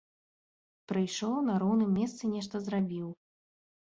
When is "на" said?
1.49-1.57